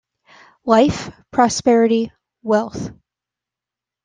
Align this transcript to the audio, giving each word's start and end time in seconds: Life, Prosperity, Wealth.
Life, 0.65 1.11
Prosperity, 1.31 2.11
Wealth. 2.41 2.91